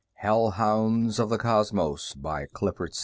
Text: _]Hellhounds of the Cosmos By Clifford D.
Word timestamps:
_]Hellhounds 0.15 1.19
of 1.19 1.29
the 1.29 1.37
Cosmos 1.37 2.15
By 2.15 2.47
Clifford 2.47 2.93
D. 2.93 2.97